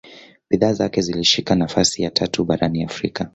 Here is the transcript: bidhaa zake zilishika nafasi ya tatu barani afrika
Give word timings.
bidhaa 0.49 0.73
zake 0.73 1.01
zilishika 1.01 1.55
nafasi 1.55 2.03
ya 2.03 2.11
tatu 2.11 2.45
barani 2.45 2.83
afrika 2.83 3.29